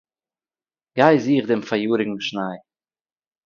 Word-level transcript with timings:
גיי 0.97 1.15
זוך 1.25 1.43
דעם 1.49 1.61
פֿאַראַיאָריקן 1.67 2.17
שניי. 2.27 2.57